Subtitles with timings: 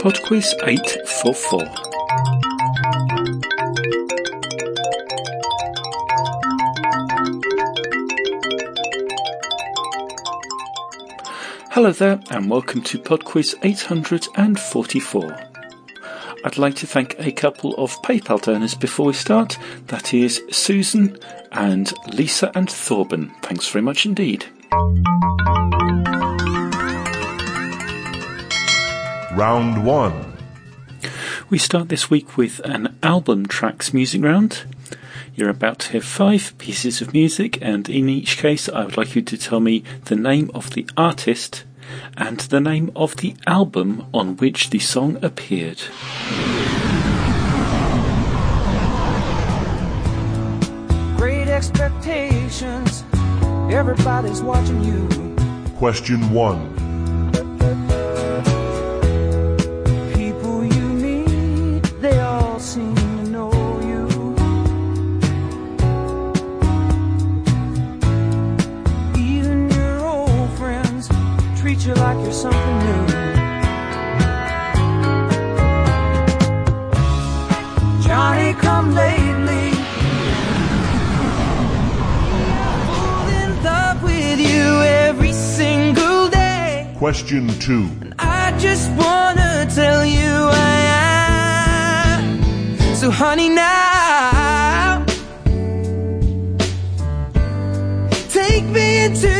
[0.00, 1.60] PodQuiz 844.
[11.72, 15.36] Hello there, and welcome to PodQuiz 844.
[16.46, 19.58] I'd like to thank a couple of PayPal donors before we start.
[19.88, 21.18] That is Susan
[21.52, 23.34] and Lisa and Thorben.
[23.42, 24.46] Thanks very much indeed.
[29.32, 30.32] Round 1.
[31.50, 34.64] We start this week with an album tracks music round.
[35.36, 39.14] You're about to hear five pieces of music, and in each case, I would like
[39.14, 41.62] you to tell me the name of the artist
[42.16, 45.80] and the name of the album on which the song appeared.
[51.16, 53.04] Great expectations,
[53.72, 55.08] everybody's watching you.
[55.76, 56.79] Question 1.
[72.30, 73.06] Treat you like you're something new.
[78.02, 79.72] Johnny come lately.
[82.86, 86.94] Fall in love with you every single day.
[86.98, 87.88] Question 2.
[88.18, 90.76] I just wanna tell you I
[92.16, 92.94] am.
[92.94, 95.04] So honey now
[98.28, 99.39] Take me into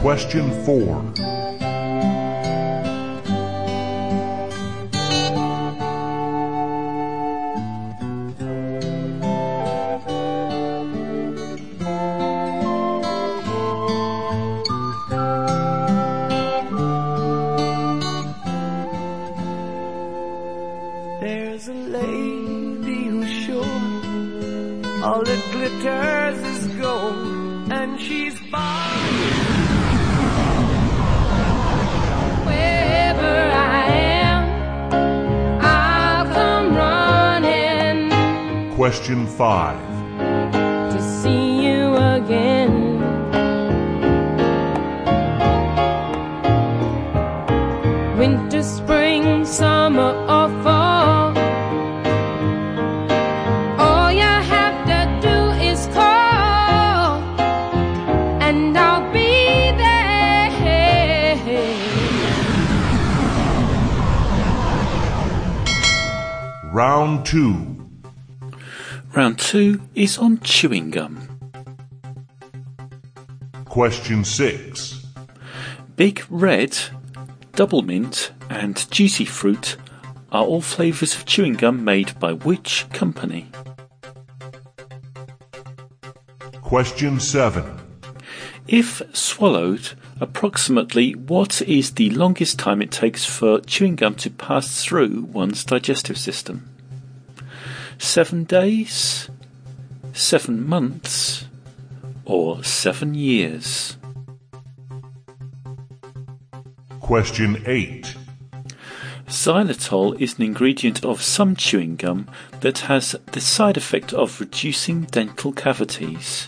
[0.00, 1.39] Question 4.
[38.90, 39.99] Question 5.
[69.14, 71.40] Round two is on chewing gum.
[73.64, 75.06] Question 6.
[75.96, 76.76] Big Red,
[77.54, 79.76] Double Mint, and Juicy Fruit
[80.32, 83.50] are all flavours of chewing gum made by which company?
[86.62, 87.80] Question 7.
[88.68, 89.90] If swallowed,
[90.20, 95.64] approximately what is the longest time it takes for chewing gum to pass through one's
[95.64, 96.69] digestive system?
[98.00, 99.28] Seven days,
[100.14, 101.44] seven months,
[102.24, 103.98] or seven years?
[106.98, 108.16] Question 8.
[109.26, 112.26] Xylitol is an ingredient of some chewing gum
[112.62, 116.46] that has the side effect of reducing dental cavities.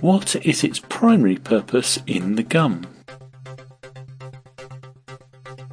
[0.00, 2.86] What is its primary purpose in the gum?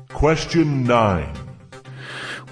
[0.09, 1.42] Question 9.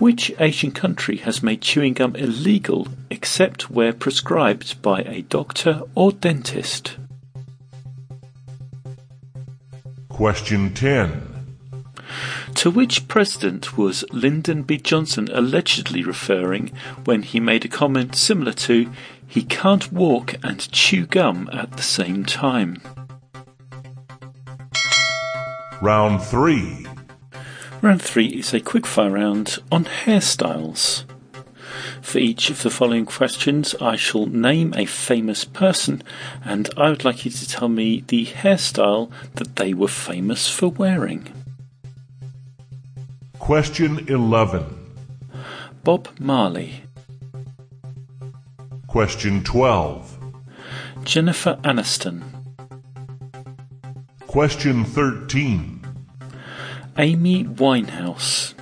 [0.02, 6.12] Which Asian country has made chewing gum illegal except where prescribed by a doctor or
[6.12, 6.98] dentist?
[10.10, 11.22] Question 10.
[12.56, 14.80] To which president was Lyndon B.
[14.80, 16.72] Johnson allegedly referring
[17.06, 18.92] when he made a comment similar to,
[19.28, 22.82] he can't walk and chew gum at the same time?
[25.80, 26.81] Round 3.
[27.82, 31.04] Round three is a quickfire round on hairstyles.
[32.04, 36.04] For each of the following questions, I shall name a famous person,
[36.46, 40.68] and I would like you to tell me the hairstyle that they were famous for
[40.68, 41.28] wearing.
[43.40, 44.64] Question 11.
[45.84, 46.84] Bob Marley,
[48.86, 50.20] Question 12.
[51.04, 52.22] Jennifer Aniston,
[54.28, 55.81] Question 13.
[56.98, 58.54] Amy Winehouse,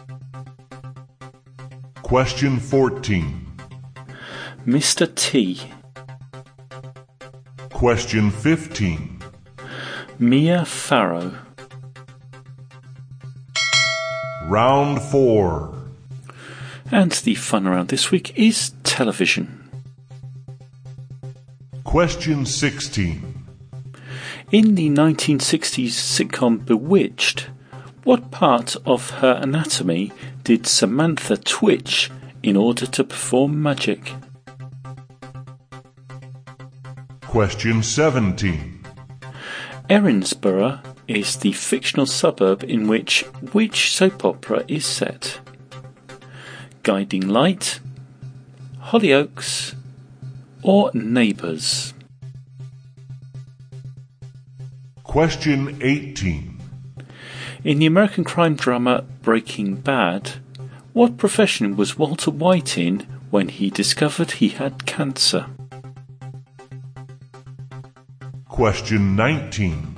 [2.03, 3.45] Question 14.
[4.65, 5.13] Mr.
[5.15, 5.59] T,
[7.71, 9.21] Question 15.
[10.19, 11.33] Mia Farrow.
[14.45, 15.73] Round 4.
[16.91, 19.69] And the fun around this week is television.
[21.83, 23.45] Question 16.
[24.51, 27.49] In the 1960s sitcom Bewitched,
[28.09, 30.11] what part of her anatomy
[30.43, 32.09] did Samantha twitch
[32.41, 34.13] in order to perform magic?
[37.21, 38.83] Question 17.
[39.91, 43.21] Erinsborough is the fictional suburb in which
[43.51, 45.39] which soap opera is set?
[46.81, 47.79] Guiding Light,
[48.85, 49.75] Hollyoaks,
[50.63, 51.93] or Neighbours?
[55.03, 56.58] Question 18.
[57.61, 60.35] In the American crime drama Breaking Bad,
[60.93, 63.01] what profession was Walter White in
[63.31, 65.45] when he discovered he had cancer?
[68.47, 69.97] Question 19.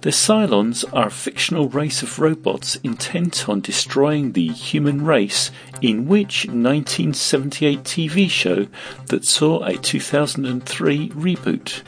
[0.00, 6.08] The Cylons are a fictional race of robots intent on destroying the human race in
[6.08, 8.66] which 1978 TV show
[9.06, 11.82] that saw a 2003 reboot?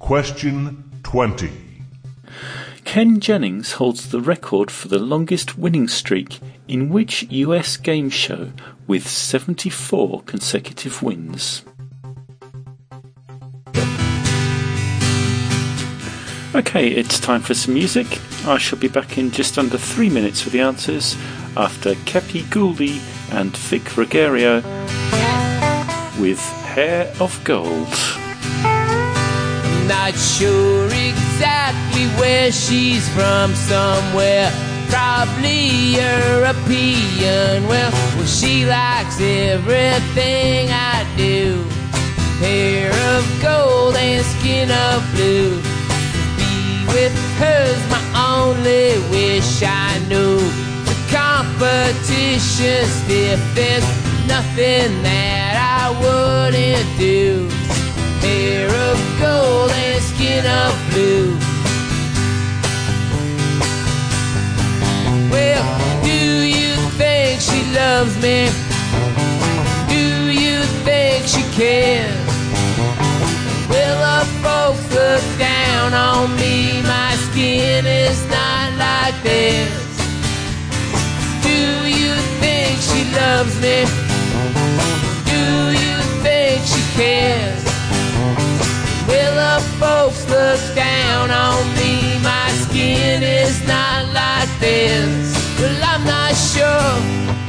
[0.00, 1.67] Question 20.
[2.88, 8.50] Ken Jennings holds the record for the longest winning streak in which US game show
[8.86, 11.66] with 74 consecutive wins?
[16.54, 18.06] Okay, it's time for some music.
[18.46, 21.14] I shall be back in just under three minutes with the answers
[21.58, 23.02] after Kepi Ghoulie
[23.34, 24.62] and Vic Ruggiero
[26.18, 28.77] with Hair of Gold.
[29.88, 34.52] Not sure exactly where she's from, somewhere
[34.88, 37.66] probably European.
[37.66, 41.64] Well, well, she likes everything I do.
[42.40, 45.60] Hair of gold and skin of blue.
[45.60, 48.02] To be with her's my
[48.36, 49.62] only wish.
[49.62, 50.36] I know
[50.84, 53.40] the competition stiff.
[53.54, 53.88] There's
[54.26, 57.57] nothing that I wouldn't do
[58.28, 61.30] hair of gold and skin of blue.
[65.32, 65.68] Well,
[66.02, 66.20] do
[66.58, 68.38] you think she loves me?
[69.94, 70.04] Do
[70.44, 72.28] you think she cares?
[73.72, 76.82] Will her folks look down on me?
[76.82, 79.86] My skin is not like theirs.
[81.48, 81.60] Do
[82.00, 83.78] you think she loves me?
[85.32, 85.44] Do
[85.84, 87.67] you think she cares?
[90.08, 92.18] Folks look down on me?
[92.22, 95.36] My skin is not like this.
[95.60, 96.96] Well, I'm not sure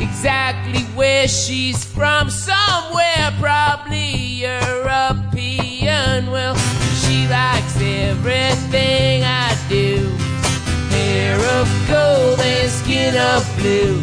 [0.04, 2.30] exactly where she's from.
[2.30, 4.12] Somewhere probably
[4.44, 6.32] European.
[6.32, 6.56] Well,
[7.00, 10.10] she likes everything I do.
[10.90, 14.02] Hair of gold and skin of blue.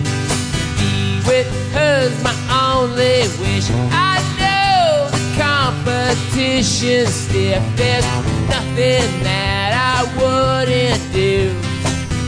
[0.78, 2.32] Be with her's my
[2.72, 3.68] only wish.
[3.92, 7.62] I know the competition stiff.
[7.76, 11.52] There's nothing that I wouldn't do.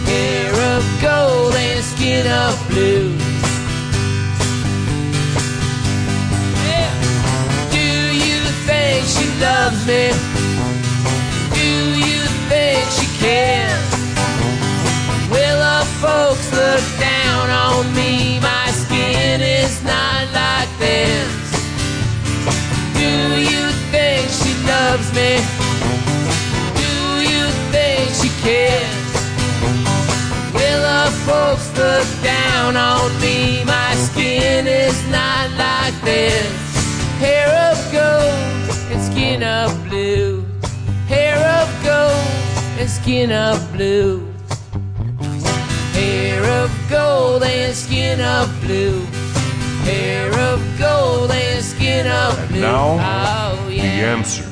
[0.06, 3.12] Hair of gold and skin of blue.
[6.68, 6.92] Yeah.
[7.70, 7.88] Do
[8.25, 10.38] you think she loves me?
[36.08, 40.42] this hair of gold and skin of blue.
[41.06, 44.26] Hair of gold and skin of blue.
[45.92, 49.04] Hair of gold and skin of blue.
[49.84, 52.56] Hair of gold and skin of blue.
[52.56, 53.82] And now, oh, yeah.
[53.82, 54.44] the answer.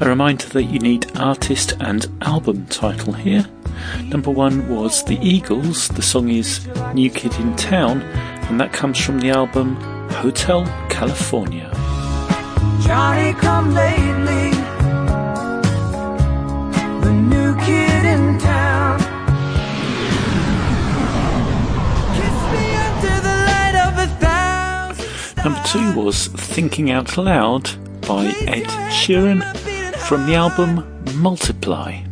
[0.00, 3.46] A reminder that you need artist and album title here.
[4.04, 5.88] Number one was The Eagles.
[5.88, 8.02] The song is New Kid in Town,
[8.48, 9.76] and that comes from the album
[10.10, 11.70] Hotel California.
[12.82, 14.50] Johnny come lately,
[17.00, 18.98] the new kid in town.
[22.16, 27.70] Kiss me under the light of a thousand Number two was Thinking Out Loud
[28.02, 29.42] by Ed Sheeran
[29.96, 30.84] from the album
[31.16, 32.02] Multiply.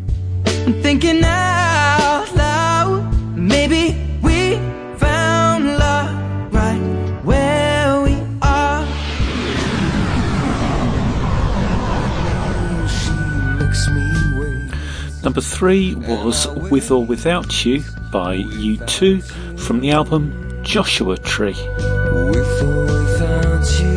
[15.31, 21.53] Number three was With or Without You by U2 from the album Joshua Tree.
[21.53, 23.95] With or without you.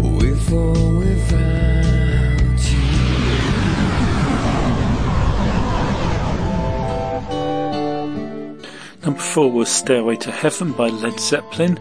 [0.00, 2.80] With or without you.
[9.04, 11.78] Number four was Stairway to Heaven by Led Zeppelin.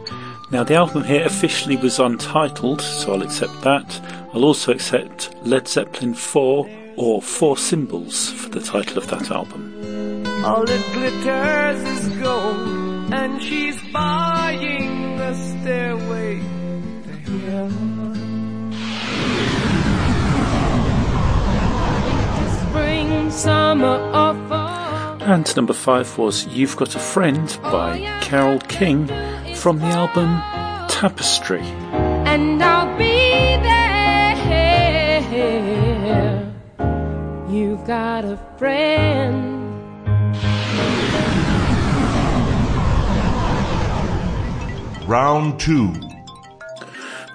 [0.52, 4.02] Now, the album here officially was untitled, so I'll accept that.
[4.34, 6.68] I'll also accept Led Zeppelin 4
[7.00, 9.64] or Four Symbols for the title of that album.
[10.44, 16.40] All glitters is gold, and she's buying the stairway
[17.26, 18.74] to heaven.
[22.70, 25.24] Spring, summer, or fall.
[25.24, 29.08] And number five was You've Got a Friend by Carole King
[29.56, 30.30] from the album
[30.90, 31.62] Tapestry.
[32.32, 33.09] and I'll be
[38.22, 39.56] got a friend.
[45.08, 45.94] Round 2.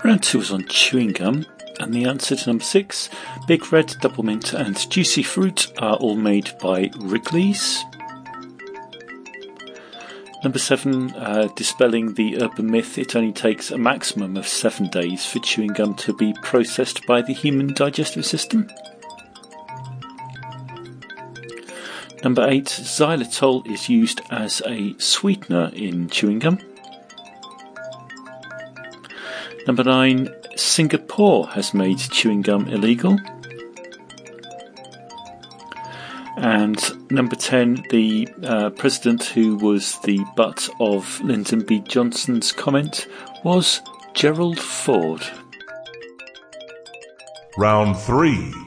[0.04, 1.46] Round two was on chewing gum,
[1.80, 3.08] and the answer to number six,
[3.48, 7.82] Big Red, Double Mint, and Juicy Fruit are all made by Wrigley's.
[10.42, 15.24] Number seven, uh, dispelling the urban myth, it only takes a maximum of seven days
[15.24, 18.68] for chewing gum to be processed by the human digestive system.
[22.24, 26.58] Number eight, xylitol is used as a sweetener in chewing gum.
[29.66, 33.18] Number nine, Singapore has made chewing gum illegal.
[36.38, 41.80] And number 10, the uh, president who was the butt of Lyndon B.
[41.80, 43.06] Johnson's comment
[43.44, 43.82] was
[44.14, 45.22] Gerald Ford.
[47.58, 48.63] Round 3.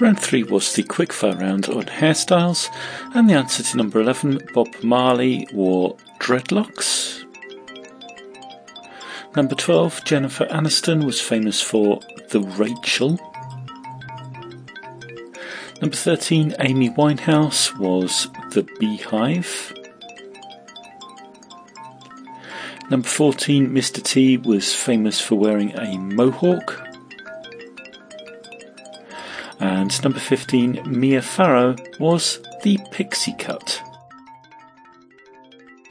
[0.00, 2.74] Round 3 was the quickfire round on hairstyles,
[3.14, 7.22] and the answer to number 11, Bob Marley wore dreadlocks.
[9.36, 13.20] Number 12, Jennifer Aniston was famous for The Rachel.
[15.82, 19.74] Number 13, Amy Winehouse was The Beehive.
[22.90, 24.02] Number 14, Mr.
[24.02, 26.89] T was famous for wearing a mohawk.
[29.60, 33.82] And number 15, Mia Farrow was the pixie cut.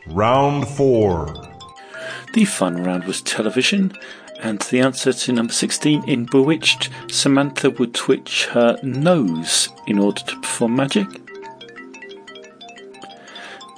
[0.07, 1.33] Round 4.
[2.33, 3.93] The final round was television,
[4.39, 10.21] and the answer to number 16 in Bewitched, Samantha would twitch her nose in order
[10.21, 11.07] to perform magic.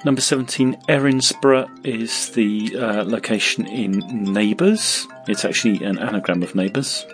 [0.04, 4.00] Number 17, Erinsborough is the uh, location in
[4.32, 5.06] Neighbours.
[5.28, 7.06] It's actually an anagram of Neighbours.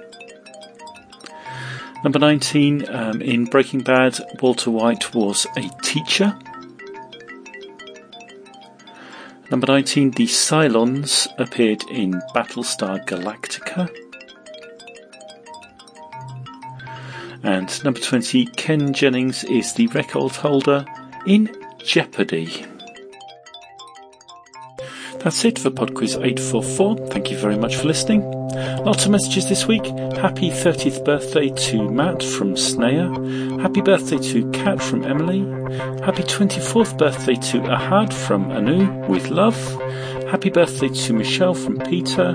[2.04, 6.38] Number 19, um, in Breaking Bad, Walter White was a teacher.
[9.50, 13.88] Number 19, the Cylons appeared in Battlestar Galactica.
[17.42, 20.84] And number 20, Ken Jennings is the record holder
[21.26, 22.64] in Jeopardy.
[25.18, 27.08] That's it for PodQuiz 844.
[27.08, 28.37] Thank you very much for listening.
[28.54, 29.84] Lots of messages this week.
[30.16, 33.60] Happy 30th birthday to Matt from Snea.
[33.60, 35.40] Happy birthday to Kat from Emily.
[36.02, 39.56] Happy 24th birthday to Ahad from Anu with love.
[40.30, 42.34] Happy birthday to Michelle from Peter.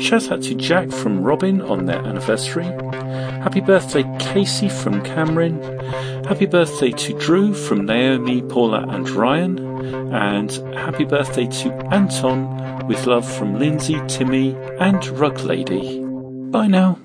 [0.00, 2.64] Shout out to Jack from Robin on their anniversary.
[3.42, 5.62] Happy birthday Casey from Cameron.
[6.24, 9.69] Happy birthday to Drew from Naomi, Paula and Ryan.
[9.80, 16.00] And happy birthday to Anton with love from Lindsay, Timmy and Rug Lady.
[16.50, 16.98] Bye now.